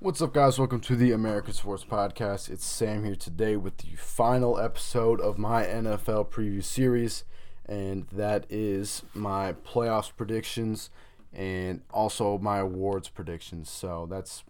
[0.00, 0.60] What's up, guys?
[0.60, 2.48] Welcome to the American Sports Podcast.
[2.48, 7.24] It's Sam here today with the final episode of my NFL preview series,
[7.66, 10.90] and that is my playoffs predictions
[11.32, 13.70] and also my awards predictions.
[13.70, 14.44] So that's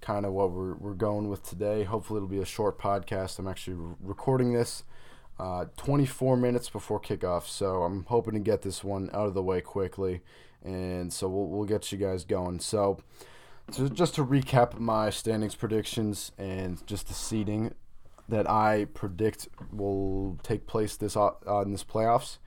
[0.00, 1.82] kind of what we're, we're going with today.
[1.82, 3.40] Hopefully, it'll be a short podcast.
[3.40, 4.84] I'm actually re- recording this
[5.40, 9.42] uh, 24 minutes before kickoff, so I'm hoping to get this one out of the
[9.42, 10.22] way quickly,
[10.62, 12.60] and so we'll, we'll get you guys going.
[12.60, 13.00] So,
[13.70, 17.74] so just to recap my standings predictions and just the seeding
[18.28, 21.30] that I predict will take place this uh,
[21.64, 22.38] in this playoffs.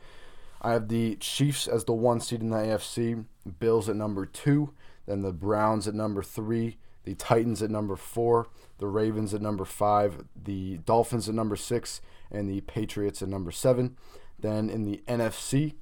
[0.61, 3.25] I have the Chiefs as the one seed in the AFC,
[3.59, 4.73] Bills at number two,
[5.05, 8.47] then the Browns at number three, the Titans at number four,
[8.79, 13.51] the Ravens at number five, the Dolphins at number six, and the Patriots at number
[13.51, 13.95] seven.
[14.39, 15.75] Then in the NFC,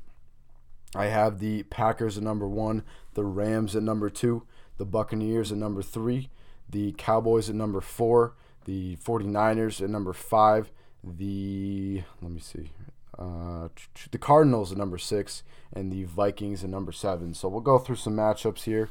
[0.95, 4.43] I have the Packers at number one, the Rams at number two,
[4.77, 6.29] the Buccaneers at number three,
[6.69, 8.33] the Cowboys at number four,
[8.65, 10.71] the 49ers at number five,
[11.03, 12.71] the, let me see,
[13.17, 13.67] uh,
[14.11, 15.43] the Cardinals at number six,
[15.73, 17.33] and the Vikings at number seven.
[17.33, 18.89] So we'll go through some matchups here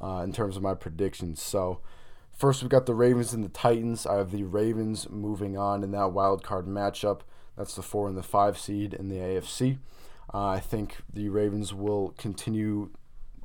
[0.00, 1.40] uh, in terms of my predictions.
[1.40, 1.80] So
[2.32, 4.06] first we've got the Ravens and the Titans.
[4.06, 7.20] I have the Ravens moving on in that wild card matchup.
[7.56, 9.78] That's the four and the five seed in the AFC.
[10.32, 12.90] Uh, I think the Ravens will continue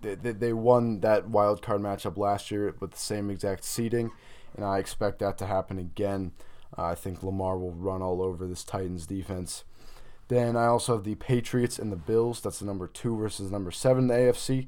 [0.03, 4.11] they, they won that wild card matchup last year with the same exact seeding,
[4.55, 6.33] and I expect that to happen again.
[6.77, 9.63] Uh, I think Lamar will run all over this Titans defense.
[10.27, 12.41] Then I also have the Patriots and the Bills.
[12.41, 14.67] That's the number two versus number seven in the AFC.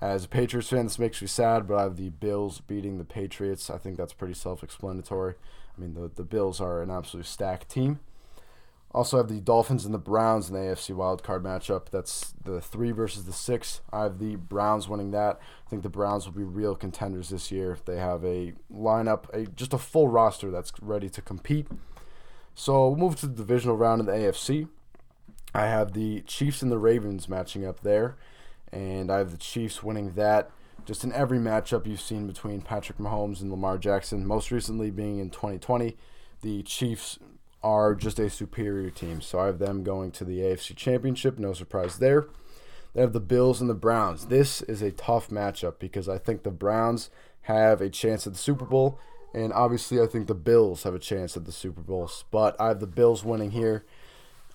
[0.00, 3.04] As a Patriots fan, this makes me sad, but I have the Bills beating the
[3.04, 3.70] Patriots.
[3.70, 5.34] I think that's pretty self explanatory.
[5.76, 8.00] I mean, the, the Bills are an absolute stacked team.
[8.92, 11.90] Also have the Dolphins and the Browns in the AFC wildcard matchup.
[11.90, 13.82] That's the three versus the six.
[13.92, 15.38] I have the Browns winning that.
[15.66, 17.76] I think the Browns will be real contenders this year.
[17.84, 21.66] They have a lineup, a just a full roster that's ready to compete.
[22.54, 24.68] So we'll move to the divisional round in the AFC.
[25.54, 28.16] I have the Chiefs and the Ravens matching up there,
[28.72, 30.50] and I have the Chiefs winning that.
[30.86, 35.18] Just in every matchup you've seen between Patrick Mahomes and Lamar Jackson, most recently being
[35.18, 35.96] in 2020,
[36.42, 37.18] the Chiefs
[37.66, 39.20] are just a superior team.
[39.20, 41.36] So I have them going to the AFC Championship.
[41.36, 42.28] No surprise there.
[42.94, 44.26] They have the Bills and the Browns.
[44.26, 47.10] This is a tough matchup because I think the Browns
[47.42, 49.00] have a chance at the Super Bowl,
[49.34, 52.08] and obviously I think the Bills have a chance at the Super Bowl.
[52.30, 53.84] But I have the Bills winning here.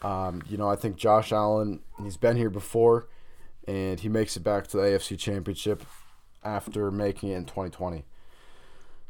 [0.01, 3.07] Um, you know, I think Josh Allen, he's been here before,
[3.67, 5.83] and he makes it back to the AFC Championship
[6.45, 8.05] after making it in 2020.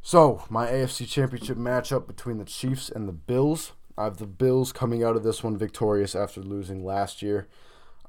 [0.01, 3.73] So, my AFC Championship matchup between the Chiefs and the Bills.
[3.97, 7.47] I have the Bills coming out of this one victorious after losing last year.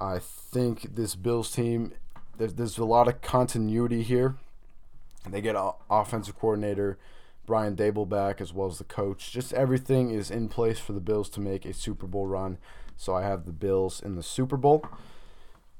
[0.00, 1.92] I think this Bills team,
[2.38, 4.36] there's, there's a lot of continuity here.
[5.28, 5.56] They get
[5.90, 6.98] offensive coordinator
[7.46, 9.32] Brian Daboll back as well as the coach.
[9.32, 12.58] Just everything is in place for the Bills to make a Super Bowl run.
[12.96, 14.84] So I have the Bills in the Super Bowl.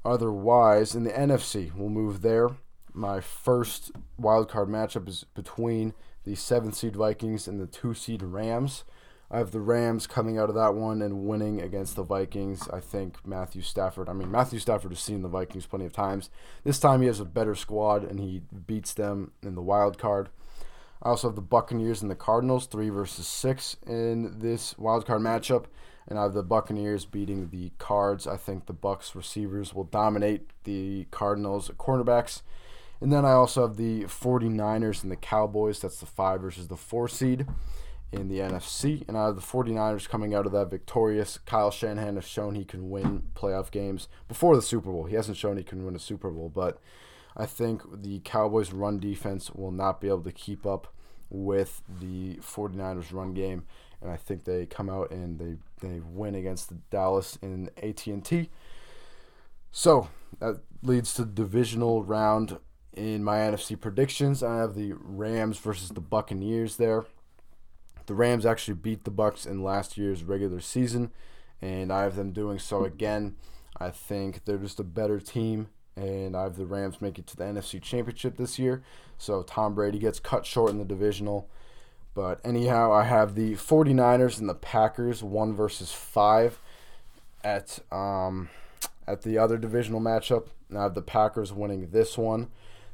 [0.05, 2.49] Otherwise, in the NFC, we'll move there.
[2.93, 5.93] My first wild card matchup is between
[6.25, 8.83] the seventh seed Vikings and the two seed Rams.
[9.31, 12.69] I have the Rams coming out of that one and winning against the Vikings.
[12.69, 14.07] I think Matthew Stafford.
[14.07, 16.29] I mean, Matthew Stafford has seen the Vikings plenty of times.
[16.63, 20.29] This time he has a better squad and he beats them in the wild card.
[21.01, 25.21] I also have the Buccaneers and the Cardinals, three versus six in this wild card
[25.21, 25.65] matchup,
[26.07, 28.25] and I have the Buccaneers beating the Cards.
[28.25, 32.41] I think the Bucks receivers will dominate the Cardinals cornerbacks.
[33.01, 35.79] And then I also have the 49ers and the Cowboys.
[35.79, 37.47] That's the five versus the four seed
[38.13, 39.03] in the NFC.
[39.07, 42.63] And out of the 49ers coming out of that victorious, Kyle Shanahan has shown he
[42.63, 45.05] can win playoff games before the Super Bowl.
[45.05, 46.79] He hasn't shown he can win a Super Bowl, but
[47.35, 50.93] I think the Cowboys' run defense will not be able to keep up
[51.29, 53.65] with the 49ers' run game.
[54.01, 58.49] And I think they come out and they, they win against the Dallas in AT&T.
[59.71, 60.09] So
[60.39, 62.59] that leads to the divisional round
[62.93, 64.43] in my NFC predictions.
[64.43, 67.05] I have the Rams versus the Buccaneers there.
[68.05, 71.11] The Rams actually beat the Bucks in last year's regular season,
[71.61, 73.35] and I have them doing so again.
[73.77, 77.37] I think they're just a better team, and I have the Rams make it to
[77.37, 78.83] the NFC Championship this year.
[79.17, 81.49] So Tom Brady gets cut short in the divisional.
[82.13, 86.59] But anyhow, I have the 49ers and the Packers, one versus five
[87.43, 88.49] at um,
[89.07, 90.47] at the other divisional matchup.
[90.75, 92.49] I have the Packers winning this one.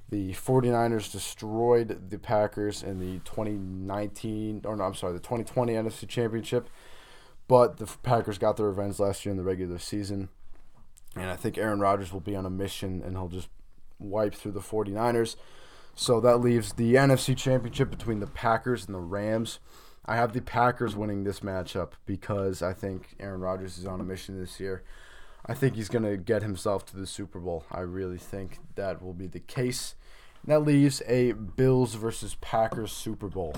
[0.09, 6.07] The 49ers destroyed the Packers in the 2019, or no, I'm sorry, the 2020 NFC
[6.07, 6.67] Championship.
[7.47, 10.29] But the Packers got their revenge last year in the regular season.
[11.15, 13.49] And I think Aaron Rodgers will be on a mission and he'll just
[13.99, 15.35] wipe through the 49ers.
[15.95, 19.59] So that leaves the NFC Championship between the Packers and the Rams.
[20.05, 24.03] I have the Packers winning this matchup because I think Aaron Rodgers is on a
[24.03, 24.83] mission this year.
[25.45, 27.65] I think he's going to get himself to the Super Bowl.
[27.71, 29.95] I really think that will be the case.
[30.43, 33.55] And that leaves a Bills versus Packers Super Bowl.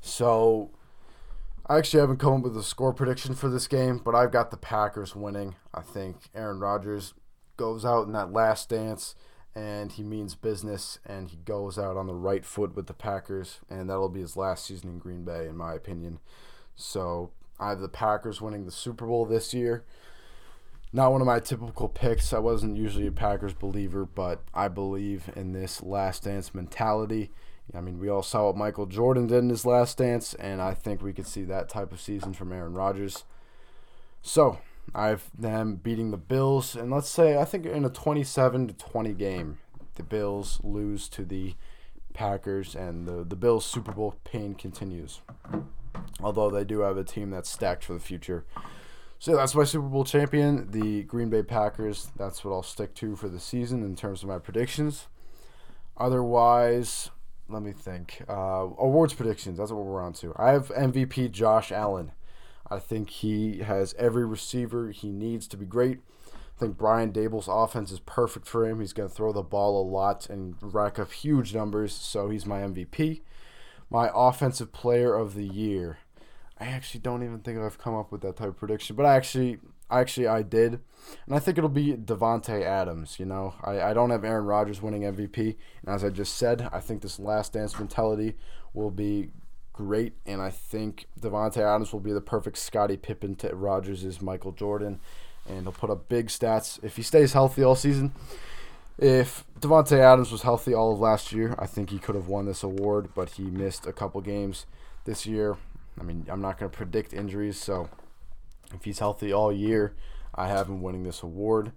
[0.00, 0.70] So
[1.66, 4.50] I actually haven't come up with a score prediction for this game, but I've got
[4.50, 5.54] the Packers winning.
[5.72, 7.14] I think Aaron Rodgers
[7.56, 9.14] goes out in that last dance
[9.54, 13.60] and he means business and he goes out on the right foot with the Packers
[13.70, 16.18] and that'll be his last season in Green Bay in my opinion.
[16.74, 19.84] So I have the Packers winning the Super Bowl this year.
[20.94, 22.32] Not one of my typical picks.
[22.32, 27.30] I wasn't usually a Packers believer, but I believe in this last dance mentality
[27.72, 30.74] I mean, we all saw what Michael Jordan did in his last dance, and I
[30.74, 33.24] think we could see that type of season from Aaron Rodgers.
[34.20, 34.58] So,
[34.94, 38.74] I have them beating the Bills, and let's say I think in a 27 to
[38.74, 39.58] 20 game,
[39.94, 41.54] the Bills lose to the
[42.12, 45.20] Packers, and the the Bills Super Bowl pain continues.
[46.20, 48.44] Although they do have a team that's stacked for the future.
[49.24, 52.10] So that's my Super Bowl champion, the Green Bay Packers.
[52.14, 55.06] That's what I'll stick to for the season in terms of my predictions.
[55.96, 57.08] Otherwise,
[57.48, 58.22] let me think.
[58.28, 59.56] Uh, awards predictions.
[59.56, 60.34] That's what we're on to.
[60.36, 62.12] I have MVP Josh Allen.
[62.70, 66.00] I think he has every receiver he needs to be great.
[66.26, 68.80] I think Brian Daboll's offense is perfect for him.
[68.80, 72.44] He's going to throw the ball a lot and rack up huge numbers, so he's
[72.44, 73.22] my MVP.
[73.88, 75.96] My offensive player of the year.
[76.58, 79.16] I actually don't even think I've come up with that type of prediction, but I
[79.16, 79.58] actually
[79.90, 80.80] actually I did,
[81.26, 83.18] and I think it'll be Davante Adams.
[83.18, 86.68] You know, I, I don't have Aaron Rodgers winning MVP, and as I just said,
[86.72, 88.36] I think this last dance mentality
[88.72, 89.30] will be
[89.72, 94.52] great, and I think Davante Adams will be the perfect Scottie Pippen to Rodgers' Michael
[94.52, 95.00] Jordan,
[95.48, 98.12] and he'll put up big stats if he stays healthy all season.
[98.96, 102.46] If Davante Adams was healthy all of last year, I think he could have won
[102.46, 104.66] this award, but he missed a couple games
[105.04, 105.56] this year.
[105.98, 107.88] I mean, I'm not going to predict injuries, so
[108.72, 109.94] if he's healthy all year,
[110.34, 111.72] I have him winning this award.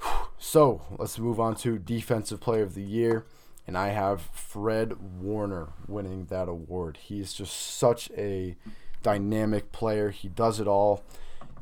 [0.40, 3.26] So let's move on to Defensive Player of the Year.
[3.66, 6.96] And I have Fred Warner winning that award.
[6.96, 8.56] He's just such a
[9.02, 10.10] dynamic player.
[10.10, 11.04] He does it all.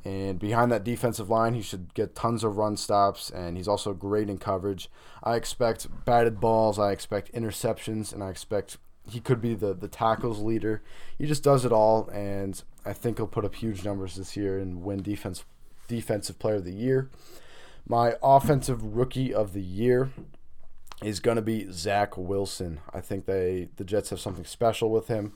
[0.04, 3.92] And behind that defensive line, he should get tons of run stops, and he's also
[3.92, 4.88] great in coverage.
[5.24, 8.76] I expect batted balls, I expect interceptions, and I expect
[9.08, 10.82] he could be the, the tackles leader.
[11.18, 14.58] He just does it all, and I think he'll put up huge numbers this year
[14.58, 15.44] and win defense
[15.88, 17.10] defensive player of the year.
[17.88, 20.10] My offensive rookie of the year
[21.02, 22.80] is going to be Zach Wilson.
[22.92, 25.32] I think they the Jets have something special with him.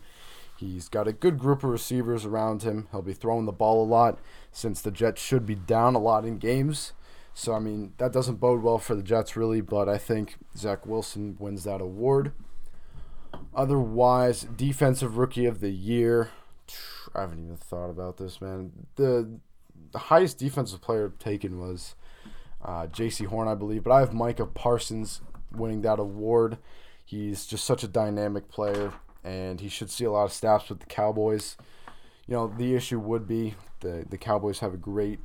[0.57, 2.89] He's got a good group of receivers around him.
[2.91, 4.19] He'll be throwing the ball a lot
[4.53, 6.93] since the Jets should be down a lot in games.
[7.33, 10.87] So I mean that doesn't bode well for the Jets really, but I think Zach
[10.87, 12.33] Wilson wins that award.
[13.55, 16.31] Otherwise, defensive rookie of the year.
[17.15, 18.73] I haven't even thought about this, man.
[18.97, 19.41] The
[19.93, 21.97] the highest defensive player taken was
[22.65, 25.21] uh, Jaycee Horn, I believe, but I have Micah Parsons
[25.51, 26.59] winning that award.
[27.05, 28.93] He's just such a dynamic player,
[29.25, 31.57] and he should see a lot of snaps with the Cowboys.
[32.29, 35.19] You know, the issue would be the the Cowboys have a great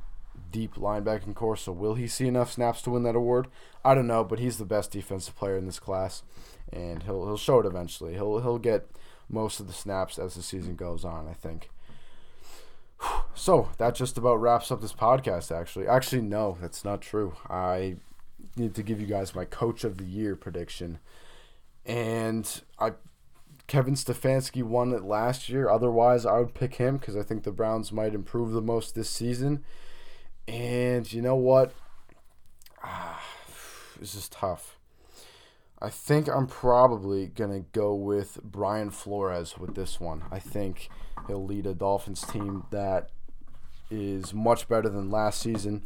[0.50, 3.48] deep linebacking core, so will he see enough snaps to win that award?
[3.84, 6.22] I don't know, but he's the best defensive player in this class,
[6.72, 8.14] and he'll he'll show it eventually.
[8.14, 8.88] He'll he'll get
[9.28, 11.28] most of the snaps as the season goes on.
[11.28, 11.70] I think.
[13.38, 15.54] So that just about wraps up this podcast.
[15.54, 17.34] Actually, actually, no, that's not true.
[17.50, 17.96] I
[18.56, 20.98] need to give you guys my coach of the year prediction,
[21.84, 22.92] and I
[23.66, 25.68] Kevin Stefanski won it last year.
[25.68, 29.10] Otherwise, I would pick him because I think the Browns might improve the most this
[29.10, 29.64] season.
[30.48, 31.72] And you know what?
[32.82, 33.22] Ah,
[33.98, 34.76] this is tough.
[35.80, 40.24] I think I'm probably going to go with Brian Flores with this one.
[40.30, 40.88] I think
[41.26, 43.10] he'll lead a Dolphins team that
[43.90, 45.82] is much better than last season.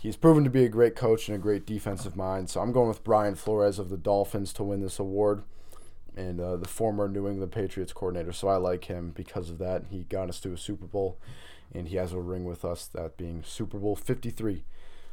[0.00, 2.50] He's proven to be a great coach and a great defensive mind.
[2.50, 5.42] So I'm going with Brian Flores of the Dolphins to win this award
[6.16, 8.32] and uh, the former New England Patriots coordinator.
[8.32, 9.84] So I like him because of that.
[9.90, 11.18] He got us to a Super Bowl
[11.74, 14.64] and he has a ring with us, that being Super Bowl 53.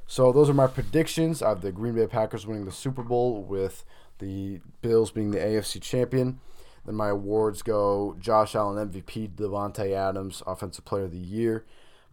[0.07, 1.41] So those are my predictions.
[1.41, 3.83] I have the Green Bay Packers winning the Super Bowl with
[4.19, 6.39] the Bills being the AFC champion.
[6.85, 11.65] Then my awards go Josh Allen MVP, Davante Adams Offensive Player of the Year,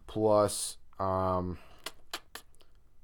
[0.07, 1.57] plus um,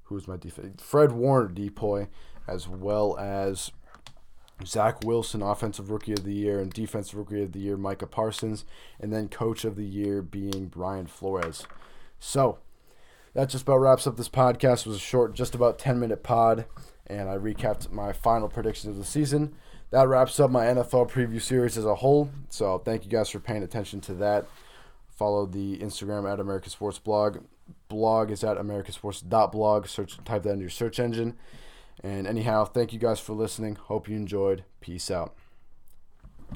[0.04, 0.82] who's my defense?
[0.82, 2.08] Fred Warner DPOY,
[2.46, 3.72] as well as
[4.64, 8.64] Zach Wilson, Offensive Rookie of the Year, and Defensive Rookie of the Year, Micah Parsons,
[9.00, 11.66] and then Coach of the Year being Brian Flores.
[12.18, 12.58] So
[13.34, 14.80] that just about wraps up this podcast.
[14.80, 16.66] It was a short, just about 10 minute pod,
[17.06, 19.54] and I recapped my final predictions of the season.
[19.90, 22.30] That wraps up my NFL preview series as a whole.
[22.48, 24.46] So thank you guys for paying attention to that.
[25.10, 27.38] Follow the Instagram at American Sports Blog.
[27.88, 29.86] Blog is at americasports.blog.
[29.86, 31.36] Search, type that into your search engine
[32.02, 33.76] and anyhow, thank you guys for listening.
[33.76, 34.64] Hope you enjoyed.
[34.80, 35.34] Peace out.